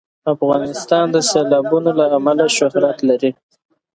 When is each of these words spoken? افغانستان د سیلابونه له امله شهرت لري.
افغانستان 0.33 1.05
د 1.11 1.17
سیلابونه 1.31 1.89
له 1.99 2.05
امله 2.17 2.45
شهرت 2.57 2.97
لري. 3.09 3.31